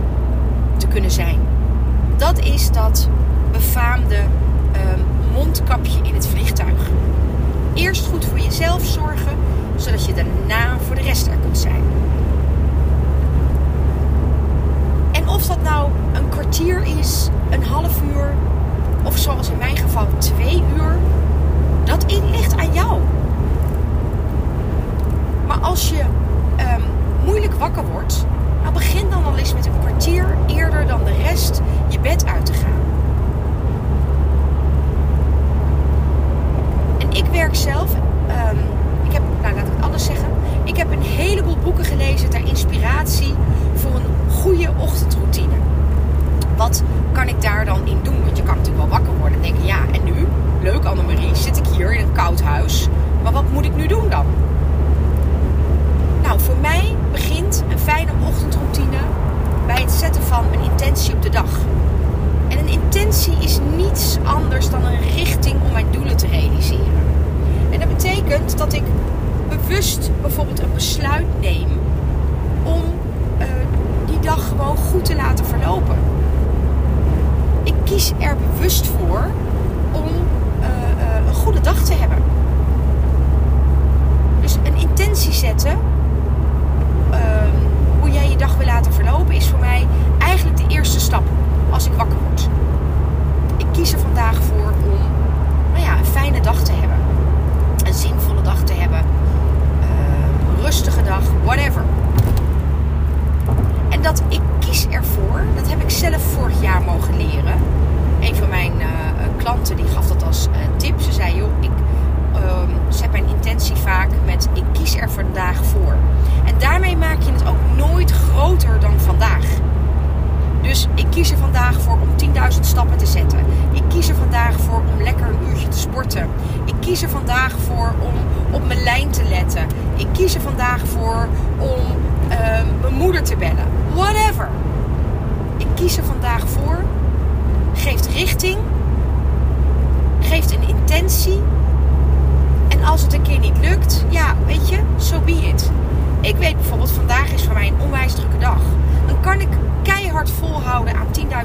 te 0.77 0.88
kunnen 0.88 1.12
zijn. 1.12 1.39
Dat 2.18 2.39
is 2.39 2.72
dat 2.72 3.08
befaamde 3.51 4.15
um, 4.15 5.06
mondkapje 5.34 6.00
in 6.03 6.13
het 6.13 6.27
vliegtuig. 6.27 6.89
Eerst 7.74 8.08
goed 8.08 8.25
voor 8.25 8.39
jezelf 8.39 8.86
zorgen, 8.86 9.38
zodat 9.75 10.06
je 10.06 10.13
daarna 10.13 10.77
voor 10.88 10.96
de 10.96 11.01
rest 11.01 11.27
er 11.27 11.38
kunt 11.41 11.58
zijn. 11.58 11.84
En 15.12 15.30
of 15.30 15.46
dat 15.46 15.62
nou 15.63 15.89
een 16.13 16.30
kwartier 16.30 16.84
is, 17.00 17.30
een 17.50 17.63
half 17.63 18.01
uur, 18.01 18.34
of 19.03 19.18
zoals 19.18 19.50
in 19.50 19.58
mijn 19.58 19.77
geval 19.77 20.08
twee 20.18 20.63
uur, 20.77 20.98
dat 21.84 22.06
ligt 22.32 22.58
aan 22.58 22.74
jou. 22.74 23.00
Als 25.72 25.90
je 25.90 26.04
um, 26.60 26.84
moeilijk 27.25 27.54
wakker 27.54 27.84
wordt, 27.92 28.25
nou 28.62 28.74
begin 28.74 29.10
dan 29.10 29.25
al 29.25 29.38
eens 29.38 29.54
met 29.54 29.66
een 29.66 29.80
kwartier 29.80 30.38
eerder 30.48 30.88
dan 30.88 31.04
de 31.04 31.13
rest 31.24 31.62
je 31.88 32.00
bed 32.00 32.25
uit 32.25 32.46
te 32.46 32.54
gaan. 32.54 32.82
En 36.98 37.12
ik 37.12 37.25
werk 37.25 37.56
zelf, 37.56 37.94
um, 37.94 38.58
ik 39.04 39.12
heb, 39.12 39.22
nou 39.42 39.56
laat 39.56 39.66
ik 39.66 39.72
het 39.75 39.84
anders 39.84 40.06
zeggen, 40.06 40.28
ik 40.63 40.78
heb 40.78 40.92
een 40.92 41.01
heleboel 41.01 41.58
boeken 41.63 41.86
gelezen 41.86 42.30
ter 42.30 42.48
inspiratie 42.48 43.21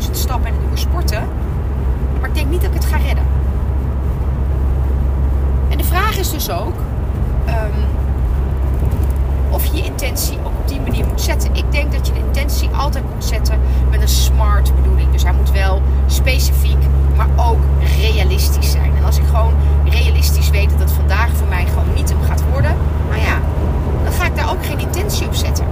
10.000 0.00 0.10
stappen 0.10 0.48
en 0.48 0.54
een 0.54 0.70
uur 0.70 0.78
sporten. 0.78 1.22
Maar 2.20 2.28
ik 2.28 2.34
denk 2.34 2.50
niet 2.50 2.60
dat 2.60 2.70
ik 2.70 2.76
het 2.76 2.84
ga 2.84 2.96
redden. 2.96 3.24
En 5.68 5.78
de 5.78 5.84
vraag 5.84 6.18
is 6.18 6.30
dus 6.30 6.50
ook 6.50 6.74
ehm, 7.44 7.80
of 9.50 9.64
je 9.64 9.76
je 9.76 9.84
intentie 9.84 10.38
op 10.42 10.52
die 10.68 10.80
manier 10.80 11.06
moet 11.06 11.20
zetten. 11.20 11.54
Ik 11.54 11.72
denk 11.72 11.92
dat 11.92 12.06
je 12.06 12.12
de 12.12 12.18
intentie 12.18 12.68
altijd 12.68 13.04
moet 13.14 13.24
zetten 13.24 13.60
met 13.90 14.00
een 14.00 14.08
smart 14.08 14.74
bedoeling. 14.76 15.12
Dus 15.12 15.22
hij 15.22 15.32
moet 15.32 15.50
wel 15.50 15.82
specifiek, 16.06 16.78
maar 17.16 17.28
ook 17.36 17.60
realistisch 18.00 18.70
zijn. 18.70 18.96
En 18.96 19.04
als 19.04 19.18
ik 19.18 19.24
gewoon 19.26 19.54
realistisch 19.84 20.50
weet 20.50 20.78
dat 20.78 20.92
vandaag 20.92 21.28
voor 21.32 21.46
mij 21.46 21.66
gewoon 21.66 21.94
niet 21.94 22.08
hem 22.08 22.22
gaat 22.22 22.42
worden, 22.52 22.76
nou 23.08 23.20
ja, 23.20 23.40
dan 24.04 24.12
ga 24.12 24.26
ik 24.26 24.36
daar 24.36 24.50
ook 24.50 24.66
geen 24.66 24.78
intentie 24.78 25.26
op 25.26 25.34
zetten. 25.34 25.64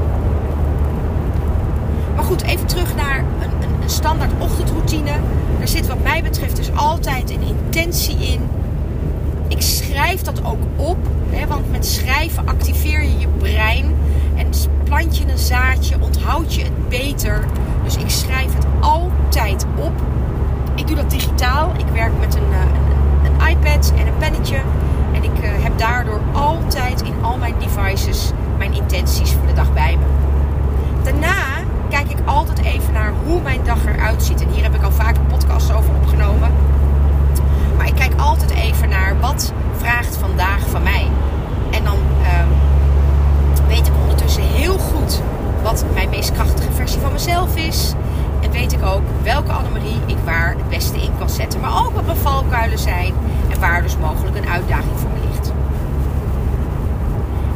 Maar 2.14 2.24
goed, 2.24 2.42
even 2.42 2.66
terug 2.66 2.94
naar 2.94 3.18
een 3.18 3.53
een 3.84 3.90
standaard 3.90 4.32
ochtendroutine. 4.38 5.10
Er 5.60 5.68
zit 5.68 5.86
wat 5.86 6.02
mij 6.02 6.22
betreft 6.22 6.56
dus 6.56 6.70
altijd 6.74 7.30
een 7.30 7.42
intentie 7.42 8.16
in. 8.16 8.40
Ik 9.48 9.60
schrijf 9.62 10.22
dat 10.22 10.44
ook 10.44 10.62
op, 10.76 10.96
hè, 11.30 11.46
want 11.46 11.70
met 11.70 11.86
schrijven 11.86 12.46
activeer 12.46 13.02
je 13.02 13.18
je 13.18 13.28
brein 13.38 13.94
en 14.36 14.46
plant 14.84 15.16
je 15.16 15.24
een 15.28 15.38
zaadje, 15.38 15.96
onthoud 16.00 16.54
je 16.54 16.62
het 16.62 16.88
beter. 16.88 17.44
Dus 17.84 17.96
ik 17.96 18.10
schrijf 18.10 18.54
het 18.54 18.66
altijd 18.80 19.66
op. 19.76 19.92
Ik 20.74 20.86
doe 20.86 20.96
dat 20.96 21.10
digitaal. 21.10 21.72
Ik 21.78 21.86
werk 21.92 22.12
met 22.20 22.34
een, 22.34 22.52
eh, 22.52 23.30
een 23.30 23.48
iPad 23.48 23.92
en 23.96 24.06
een 24.06 24.18
pennetje. 24.18 24.56
En 25.12 25.22
ik 25.22 25.38
eh, 25.42 25.50
heb 25.62 25.78
daardoor 25.78 26.20
altijd 26.32 27.02
in 27.02 27.14
al 27.22 27.36
mijn 27.36 27.54
devices 27.58 28.32
mijn 28.58 28.74
intenties 28.74 29.32
voor 29.32 29.46
de 29.46 29.52
dag 29.52 29.72
bij 29.72 29.96
me. 29.96 30.04
Daarna 31.02 31.63
kijk 31.94 32.10
ik 32.10 32.18
altijd 32.24 32.62
even 32.62 32.92
naar 32.92 33.12
hoe 33.24 33.40
mijn 33.42 33.60
dag 33.64 33.86
eruit 33.86 34.22
ziet. 34.22 34.42
En 34.42 34.48
hier 34.48 34.62
heb 34.62 34.74
ik 34.74 34.82
al 34.82 34.92
vaak 34.92 35.16
een 35.16 35.26
podcast 35.26 35.72
over 35.72 35.94
opgenomen. 35.94 36.50
Maar 37.76 37.86
ik 37.86 37.94
kijk 37.94 38.12
altijd 38.16 38.50
even 38.50 38.88
naar 38.88 39.20
wat 39.20 39.52
vraagt 39.76 40.16
vandaag 40.16 40.68
van 40.70 40.82
mij. 40.82 41.06
En 41.70 41.84
dan 41.84 41.98
uh, 42.20 42.28
weet 43.66 43.86
ik 43.86 43.92
ondertussen 44.00 44.42
heel 44.42 44.78
goed 44.78 45.20
wat 45.62 45.84
mijn 45.92 46.08
meest 46.08 46.32
krachtige 46.32 46.72
versie 46.72 47.00
van 47.00 47.12
mezelf 47.12 47.56
is. 47.56 47.92
En 48.40 48.50
weet 48.50 48.72
ik 48.72 48.84
ook 48.84 49.02
welke 49.22 49.52
Annemarie 49.52 50.00
ik 50.06 50.18
waar 50.24 50.48
het 50.48 50.68
beste 50.68 51.02
in 51.02 51.12
kan 51.18 51.30
zetten. 51.30 51.60
Maar 51.60 51.84
ook 51.84 51.94
wat 51.94 52.06
mijn 52.06 52.18
valkuilen 52.18 52.78
zijn 52.78 53.14
en 53.50 53.60
waar 53.60 53.82
dus 53.82 53.96
mogelijk 53.96 54.36
een 54.36 54.48
uitdaging 54.48 54.98
voor 54.98 55.10
me 55.10 55.28
ligt. 55.30 55.52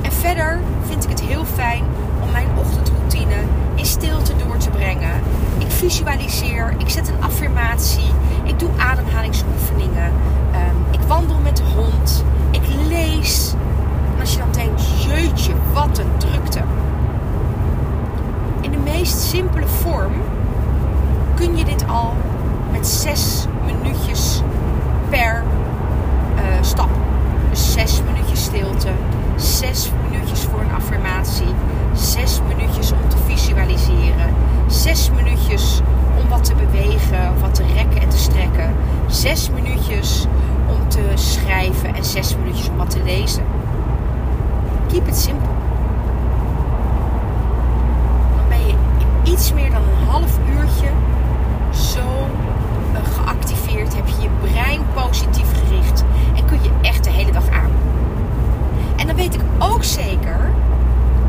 En 0.02 0.12
verder 0.12 0.60
vind 0.86 1.04
ik 1.04 1.10
het 1.10 1.20
heel 1.20 1.44
fijn 1.44 1.84
om 2.22 2.30
mijn 2.30 2.48
ochtendroutine 2.58 3.34
in 3.34 3.57
stilte 3.98 4.32
door 4.46 4.56
te 4.56 4.70
brengen. 4.70 5.20
Ik 5.58 5.70
visualiseer, 5.70 6.74
ik 6.76 6.88
zet 6.88 7.08
een 7.08 7.22
affirmatie, 7.22 8.10
ik 8.44 8.58
doe 8.58 8.68
ademhalingsoefeningen, 8.76 10.12
um, 10.52 10.84
ik 10.90 11.00
wandel 11.00 11.38
met 11.38 11.56
de 11.56 11.62
hond, 11.76 12.24
ik 12.50 12.62
lees. 12.88 13.54
En 14.14 14.20
als 14.20 14.32
je 14.32 14.38
dan 14.38 14.52
denkt, 14.52 14.82
jeetje, 15.02 15.52
wat 15.72 15.98
een 15.98 16.16
drukte. 16.18 16.60
In 18.60 18.70
de 18.70 18.78
meest 18.78 19.20
simpele 19.20 19.66
vorm 19.66 20.12
kun 21.34 21.56
je 21.56 21.64
dit 21.64 21.84
al 21.88 22.14
met 22.72 22.86
zes 22.86 23.46
minuutjes 23.64 24.42
per 25.08 25.44
uh, 26.34 26.42
stap. 26.60 26.90
Dus 27.50 27.72
zes 27.72 28.02
minuutjes 28.02 28.44
stilte, 28.44 28.88
zes 29.36 29.90
minuutjes 30.10 30.40
voor 30.40 30.60
een 30.60 30.74
affirmatie, 30.76 31.54
zes 31.92 32.40
minuutjes 32.48 32.92
om 32.92 33.08
te 33.08 33.16
visualiseren, 33.26 34.34
zes 34.66 35.10
minuutjes 35.10 35.80
om 36.22 36.28
wat 36.28 36.44
te 36.44 36.54
bewegen, 36.54 37.40
wat 37.40 37.54
te 37.54 37.62
rekken 37.74 38.00
en 38.00 38.08
te 38.08 38.18
strekken, 38.18 38.74
zes 39.06 39.50
minuutjes 39.50 40.26
om 40.66 40.88
te 40.88 41.02
schrijven 41.14 41.94
en 41.94 42.04
zes 42.04 42.36
minuutjes 42.36 42.68
om 42.68 42.76
wat 42.76 42.90
te 42.90 43.02
lezen. 43.04 43.42
Simple. 45.18 45.48
Dan 48.36 48.48
ben 48.48 48.66
je 48.66 48.74
in 48.98 49.32
iets 49.32 49.52
meer 49.52 49.70
dan 49.70 49.82
een 49.82 50.08
half 50.08 50.38
uurtje 50.50 50.88
zo 51.70 52.00
uh, 52.92 52.98
geactiveerd, 53.14 53.94
heb 53.96 54.06
je 54.06 54.22
je 54.22 54.28
brein 54.40 54.80
positief 54.94 55.46
gericht 55.64 56.04
en 56.36 56.44
kun 56.44 56.62
je 56.62 56.70
echt 56.82 57.04
de 57.04 57.10
hele 57.10 57.32
dag 57.32 57.48
aan. 57.50 57.70
En 58.96 59.06
dan 59.06 59.16
weet 59.16 59.34
ik 59.34 59.40
ook 59.58 59.84
zeker, 59.84 60.50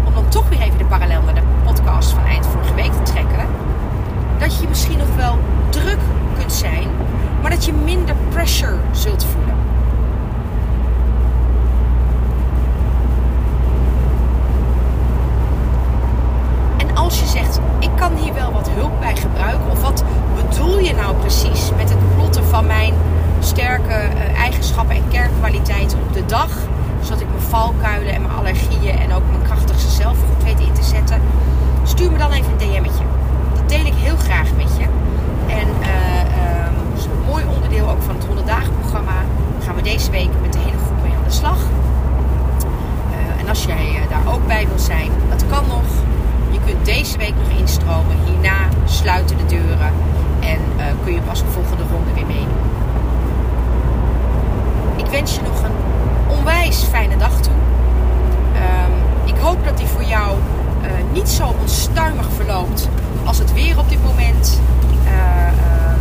om 0.05 0.13
dan 0.13 0.29
toch 0.29 0.49
weer 0.49 0.61
even 0.61 0.77
de 0.77 0.85
parallel 0.85 1.21
naar 1.21 1.35
de 1.35 1.41
podcast 1.63 2.11
van 2.11 2.25
eind 2.25 2.45
vorige 2.45 2.73
week 2.73 2.91
te 2.91 3.11
trekken, 3.11 3.47
dat 4.37 4.59
je 4.59 4.67
misschien 4.67 4.97
nog 4.97 5.15
wel 5.15 5.37
druk 5.69 5.99
kunt 6.37 6.51
zijn, 6.51 6.87
maar 7.41 7.51
dat 7.51 7.65
je 7.65 7.73
minder 7.73 8.15
pressure 8.29 8.77
zult 8.91 9.25
voelen. 9.25 9.57
En 16.77 16.95
als 16.95 17.19
je 17.19 17.25
zegt, 17.25 17.59
ik 17.79 17.89
kan 17.95 18.15
hier 18.15 18.33
wel 18.33 18.51
wat 18.51 18.69
hulp 18.69 18.99
bij 18.99 19.15
gebruiken, 19.15 19.71
of 19.71 19.81
wat 19.81 20.03
bedoel 20.35 20.79
je 20.79 20.88
nou 20.99 21.15
precies 21.15 21.71
met 21.77 21.89
het 21.89 22.15
plotten 22.15 22.43
van 22.43 22.65
mijn 22.65 22.93
sterke 23.39 23.93
uh, 23.93 24.39
eigenschappen 24.39 24.95
en 24.95 25.03
kernkwaliteiten 25.09 25.97
op 26.07 26.13
de 26.13 26.25
dag? 26.25 26.49
Zodat 27.01 27.21
ik 27.21 27.27
mijn 27.27 27.41
valkuilen 27.41 28.13
en 28.13 28.21
mijn 28.21 28.33
allergieën 28.33 28.99
en 28.99 29.13
ook 29.13 29.23
mijn 29.29 29.43
krachtigste 29.43 29.89
zelf 29.89 30.17
goed 30.17 30.43
weet 30.43 30.59
in 30.59 30.73
te 30.73 30.83
zetten. 30.83 31.21
Stuur 31.83 32.11
me 32.11 32.17
dan 32.17 32.31
even 32.31 32.51
een 32.51 32.57
DM'tje. 32.57 33.03
Dat 33.55 33.69
deel 33.69 33.85
ik 33.85 33.93
heel 33.95 34.17
graag 34.17 34.49
met 34.57 34.71
je. 34.77 34.85
En 35.47 35.67
uh, 35.81 36.67
um, 36.67 36.97
is 36.97 37.05
een 37.05 37.25
mooi 37.27 37.43
onderdeel 37.55 37.89
ook 37.89 38.01
van 38.01 38.15
het 38.15 38.25
100 38.25 38.47
dagen 38.47 38.73
programma. 38.79 39.17
Gaan 39.65 39.75
we 39.75 39.81
deze 39.81 40.11
week 40.11 40.29
met 40.41 40.53
de 40.53 40.59
hele 40.59 40.77
groep 40.85 41.01
mee 41.03 41.11
aan 41.17 41.23
de 41.23 41.31
slag. 41.31 41.57
Uh, 41.57 43.41
en 43.41 43.49
als 43.49 43.63
jij 43.63 43.99
daar 44.09 44.33
ook 44.33 44.47
bij 44.47 44.67
wil 44.67 44.79
zijn, 44.79 45.11
dat 45.29 45.43
kan 45.49 45.63
nog. 45.67 45.87
Je 46.51 46.59
kunt 46.65 46.85
deze 46.85 47.17
week 47.17 47.33
nog 47.35 47.59
instromen. 47.59 48.15
Hierna 48.25 48.67
sluiten 48.85 49.37
de 49.37 49.45
deuren. 49.45 49.91
En 50.39 50.59
uh, 50.77 50.83
kun 51.03 51.13
je 51.13 51.21
pas 51.21 51.39
de 51.39 51.49
volgende 51.49 51.83
ronde 51.91 52.13
weer 52.13 52.25
meedoen. 52.25 52.57
Ik 54.95 55.05
wens 55.05 55.35
je 55.35 55.41
nog 55.41 55.63
een 55.63 55.75
onwijs 56.37 56.83
fijne 56.83 57.17
dag 57.17 57.41
toe. 57.41 57.53
Um, 58.53 58.93
ik 59.35 59.41
hoop 59.41 59.65
dat 59.65 59.77
die 59.77 59.87
voor 59.87 60.03
jou 60.03 60.37
uh, 60.81 60.89
niet 61.13 61.29
zo 61.29 61.55
onstuimig 61.61 62.27
verloopt 62.35 62.89
als 63.25 63.37
het 63.37 63.53
weer 63.53 63.79
op 63.79 63.89
dit 63.89 64.03
moment. 64.03 64.61
Uh, 65.05 65.11
uh, 65.11 65.91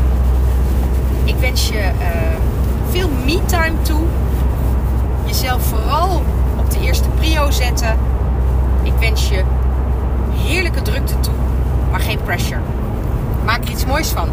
ik 1.24 1.36
wens 1.36 1.68
je 1.68 1.90
veel 2.90 3.08
toe. 3.82 4.06
Jezelf 5.26 5.62
vooral 5.62 6.22
op 6.58 6.70
de 6.70 6.80
eerste 6.80 7.08
prio 7.08 7.50
zetten. 7.50 7.98
Ik 8.82 8.92
wens 8.92 9.28
je 9.28 9.44
heerlijke 10.30 10.82
drukte 10.82 11.20
toe, 11.20 11.34
maar 11.90 12.00
geen 12.00 12.22
pressure. 12.22 12.60
Maak 13.44 13.64
er 13.64 13.70
iets 13.70 13.86
moois 13.86 14.08
van. 14.08 14.28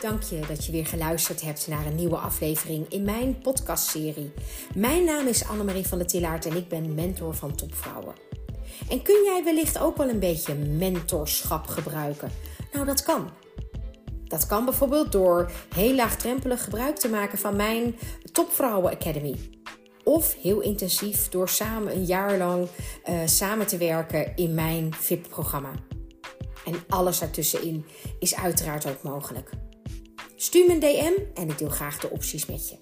Dank 0.00 0.22
je 0.22 0.40
dat 0.48 0.66
je 0.66 0.72
weer 0.72 0.86
geluisterd 0.86 1.40
hebt 1.40 1.66
naar 1.68 1.86
een 1.86 1.94
nieuwe 1.94 2.16
aflevering 2.16 2.86
in 2.88 3.02
mijn 3.04 3.38
podcastserie. 3.38 4.32
Mijn 4.74 5.04
naam 5.04 5.26
is 5.26 5.48
Annemarie 5.48 5.86
van 5.86 5.98
der 5.98 6.06
Tillaert 6.06 6.46
en 6.46 6.56
ik 6.56 6.68
ben 6.68 6.94
mentor 6.94 7.34
van 7.34 7.54
topvrouwen. 7.54 8.14
En 8.88 9.02
kun 9.02 9.24
jij 9.24 9.42
wellicht 9.44 9.78
ook 9.78 9.96
wel 9.96 10.08
een 10.08 10.18
beetje 10.18 10.54
mentorschap 10.54 11.66
gebruiken? 11.66 12.30
Nou, 12.72 12.86
dat 12.86 13.02
kan. 13.02 13.30
Dat 14.30 14.46
kan 14.46 14.64
bijvoorbeeld 14.64 15.12
door 15.12 15.50
heel 15.74 15.94
laagdrempelig 15.94 16.64
gebruik 16.64 16.96
te 16.96 17.08
maken 17.08 17.38
van 17.38 17.56
mijn 17.56 17.98
Topvrouwen 18.32 18.92
Academy. 18.92 19.36
Of 20.04 20.36
heel 20.42 20.60
intensief 20.60 21.28
door 21.28 21.48
samen 21.48 21.92
een 21.92 22.04
jaar 22.04 22.38
lang 22.38 22.68
uh, 23.08 23.20
samen 23.24 23.66
te 23.66 23.76
werken 23.76 24.36
in 24.36 24.54
mijn 24.54 24.94
VIP-programma. 24.94 25.70
En 26.64 26.74
alles 26.88 27.18
daartussenin 27.18 27.86
is 28.18 28.34
uiteraard 28.34 28.86
ook 28.86 29.02
mogelijk. 29.02 29.50
Stuur 30.36 30.66
me 30.66 30.72
een 30.72 30.80
DM 30.80 31.40
en 31.40 31.48
ik 31.48 31.58
deel 31.58 31.68
graag 31.68 31.98
de 31.98 32.10
opties 32.10 32.46
met 32.46 32.68
je. 32.68 32.76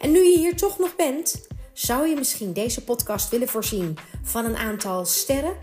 En 0.00 0.10
nu 0.10 0.22
je 0.22 0.38
hier 0.38 0.56
toch 0.56 0.78
nog 0.78 0.96
bent, 0.96 1.46
zou 1.72 2.08
je 2.08 2.14
misschien 2.14 2.52
deze 2.52 2.84
podcast 2.84 3.30
willen 3.30 3.48
voorzien 3.48 3.96
van 4.22 4.44
een 4.44 4.56
aantal 4.56 5.04
sterren, 5.04 5.56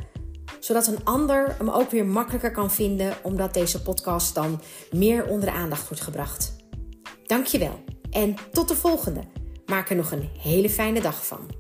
zodat 0.59 0.87
een 0.87 1.03
ander 1.03 1.55
hem 1.57 1.69
ook 1.69 1.91
weer 1.91 2.05
makkelijker 2.05 2.51
kan 2.51 2.71
vinden, 2.71 3.13
omdat 3.21 3.53
deze 3.53 3.81
podcast 3.81 4.35
dan 4.35 4.61
meer 4.91 5.27
onder 5.27 5.49
de 5.49 5.55
aandacht 5.55 5.87
wordt 5.87 6.03
gebracht. 6.03 6.55
Dankjewel 7.25 7.83
en 8.11 8.35
tot 8.51 8.67
de 8.67 8.75
volgende. 8.75 9.21
Maak 9.65 9.89
er 9.89 9.95
nog 9.95 10.11
een 10.11 10.29
hele 10.37 10.69
fijne 10.69 11.01
dag 11.01 11.25
van. 11.25 11.58